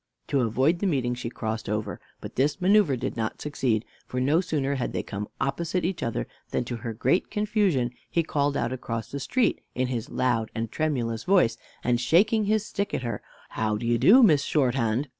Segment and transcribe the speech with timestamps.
[0.29, 2.01] To avoid the meeting she crossed over.
[2.21, 6.01] But this maneuver did not succeed; for no sooner had they come opposite to each
[6.01, 10.49] other, than, to her great confusion, he called out across the street, in his loud
[10.55, 15.07] and tremulous voice, and shaking his stick at her, "How d'ye do, Miss Shorthand?